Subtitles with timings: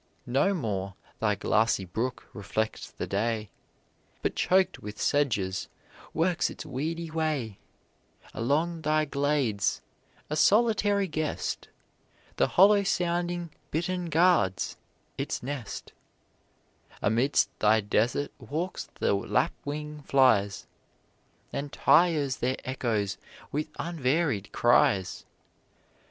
[0.25, 3.51] No more thy glassy brook reflects the day,
[4.23, 5.67] But choked with sedges,
[6.11, 7.59] works its weedy way;
[8.33, 9.83] Along thy glades,
[10.27, 11.67] a solitary guest,
[12.37, 14.75] The hollow sounding bittern guards
[15.19, 15.93] its nest;
[16.99, 20.65] Amidst thy desert walks the lapwing flies,
[21.53, 23.19] And tires their echoes
[23.51, 25.25] with unvaried cries.